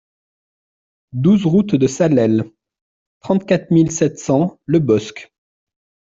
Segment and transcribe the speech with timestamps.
[1.13, 2.49] douze route de Salelles,
[3.19, 5.31] trente-quatre mille sept cents Le Bosc